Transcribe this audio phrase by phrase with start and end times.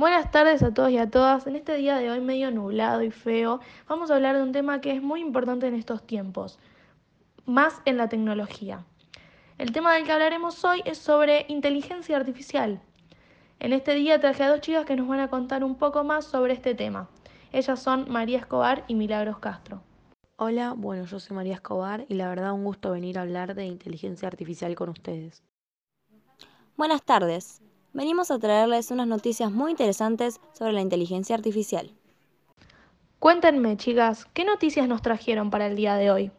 [0.00, 1.46] Buenas tardes a todos y a todas.
[1.46, 4.80] En este día de hoy medio nublado y feo, vamos a hablar de un tema
[4.80, 6.58] que es muy importante en estos tiempos,
[7.44, 8.82] más en la tecnología.
[9.58, 12.80] El tema del que hablaremos hoy es sobre inteligencia artificial.
[13.58, 16.24] En este día traje a dos chicas que nos van a contar un poco más
[16.24, 17.10] sobre este tema.
[17.52, 19.82] Ellas son María Escobar y Milagros Castro.
[20.36, 23.66] Hola, bueno, yo soy María Escobar y la verdad un gusto venir a hablar de
[23.66, 25.42] inteligencia artificial con ustedes.
[26.78, 27.60] Buenas tardes.
[27.92, 31.90] Venimos a traerles unas noticias muy interesantes sobre la inteligencia artificial.
[33.18, 36.30] Cuéntenme, chicas, ¿qué noticias nos trajeron para el día de hoy?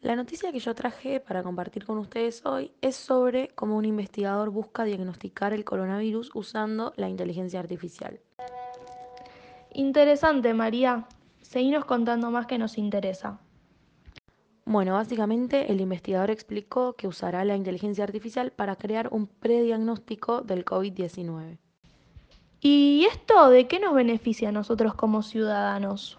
[0.00, 4.50] La noticia que yo traje para compartir con ustedes hoy es sobre cómo un investigador
[4.50, 8.18] busca diagnosticar el coronavirus usando la inteligencia artificial.
[9.74, 11.06] Interesante, María.
[11.42, 13.40] Seguinos contando más que nos interesa.
[14.70, 20.66] Bueno, básicamente el investigador explicó que usará la inteligencia artificial para crear un prediagnóstico del
[20.66, 21.56] COVID-19.
[22.60, 26.18] ¿Y esto de qué nos beneficia a nosotros como ciudadanos?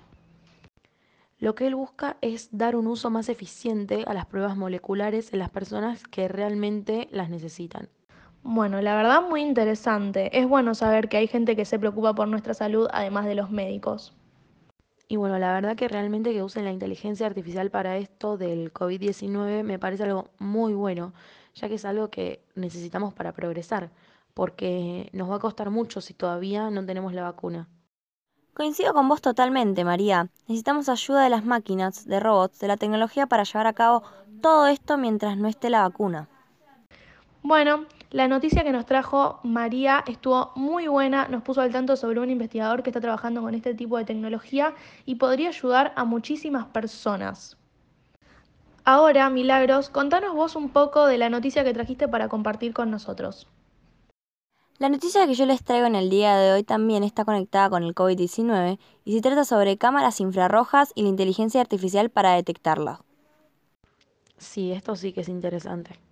[1.38, 5.38] Lo que él busca es dar un uso más eficiente a las pruebas moleculares en
[5.38, 7.88] las personas que realmente las necesitan.
[8.42, 10.36] Bueno, la verdad muy interesante.
[10.36, 13.52] Es bueno saber que hay gente que se preocupa por nuestra salud además de los
[13.52, 14.19] médicos.
[15.12, 19.64] Y bueno, la verdad que realmente que usen la inteligencia artificial para esto del COVID-19
[19.64, 21.14] me parece algo muy bueno,
[21.56, 23.90] ya que es algo que necesitamos para progresar,
[24.36, 27.68] porque nos va a costar mucho si todavía no tenemos la vacuna.
[28.54, 30.30] Coincido con vos totalmente, María.
[30.48, 34.04] Necesitamos ayuda de las máquinas, de robots, de la tecnología para llevar a cabo
[34.42, 36.30] todo esto mientras no esté la vacuna.
[37.42, 42.20] Bueno, la noticia que nos trajo María estuvo muy buena, nos puso al tanto sobre
[42.20, 44.74] un investigador que está trabajando con este tipo de tecnología
[45.06, 47.56] y podría ayudar a muchísimas personas.
[48.84, 53.48] Ahora, Milagros, contanos vos un poco de la noticia que trajiste para compartir con nosotros.
[54.80, 57.84] La noticia que yo les traigo en el día de hoy también está conectada con
[57.84, 63.02] el COVID-19 y se trata sobre cámaras infrarrojas y la inteligencia artificial para detectarla.
[64.38, 66.09] Sí, esto sí que es interesante.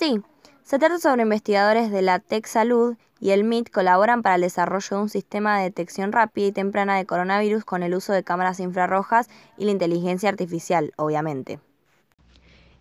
[0.00, 0.22] Sí,
[0.62, 4.96] se trata sobre investigadores de la Tech Salud y el MIT colaboran para el desarrollo
[4.96, 8.60] de un sistema de detección rápida y temprana de coronavirus con el uso de cámaras
[8.60, 9.28] infrarrojas
[9.58, 11.60] y la inteligencia artificial, obviamente.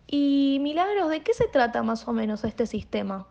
[0.07, 3.27] Y Milagros, ¿de qué se trata más o menos este sistema?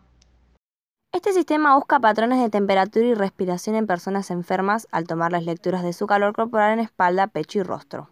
[1.11, 5.81] Este sistema busca patrones de temperatura y respiración en personas enfermas al tomar las lecturas
[5.81, 8.11] de su calor corporal en espalda, pecho y rostro.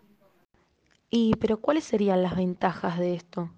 [1.12, 3.52] ¿Y pero cuáles serían las ventajas de esto?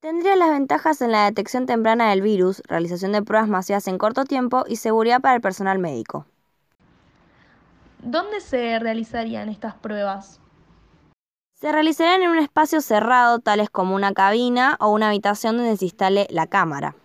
[0.00, 4.24] Tendría las ventajas en la detección temprana del virus, realización de pruebas masivas en corto
[4.24, 6.24] tiempo y seguridad para el personal médico.
[8.02, 10.40] ¿Dónde se realizarían estas pruebas?
[11.52, 15.84] Se realizarían en un espacio cerrado, tales como una cabina o una habitación donde se
[15.84, 16.96] instale la cámara.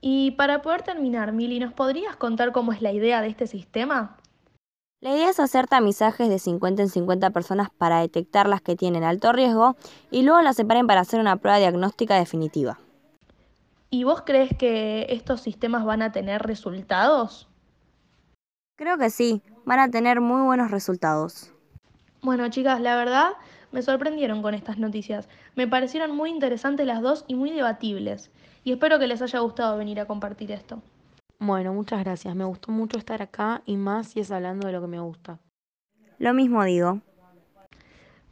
[0.00, 4.16] Y para poder terminar, Mili, ¿nos podrías contar cómo es la idea de este sistema?
[5.00, 9.04] La idea es hacer tamizajes de 50 en 50 personas para detectar las que tienen
[9.04, 9.76] alto riesgo
[10.10, 12.80] y luego las separen para hacer una prueba diagnóstica definitiva.
[13.90, 17.48] ¿Y vos crees que estos sistemas van a tener resultados?
[18.74, 21.52] Creo que sí, van a tener muy buenos resultados.
[22.20, 23.34] Bueno, chicas, la verdad
[23.70, 25.28] me sorprendieron con estas noticias.
[25.54, 28.32] Me parecieron muy interesantes las dos y muy debatibles.
[28.64, 30.82] Y espero que les haya gustado venir a compartir esto.
[31.38, 32.34] Bueno, muchas gracias.
[32.34, 35.38] Me gustó mucho estar acá y más si es hablando de lo que me gusta.
[36.18, 37.00] Lo mismo digo.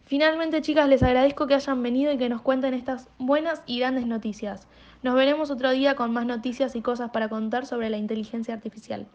[0.05, 4.06] Finalmente, chicas, les agradezco que hayan venido y que nos cuenten estas buenas y grandes
[4.06, 4.69] noticias.
[5.03, 9.06] Nos veremos otro día con más noticias y cosas para contar sobre la inteligencia artificial.